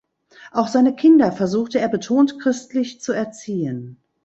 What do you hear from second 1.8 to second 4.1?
betont christlich zu erziehen.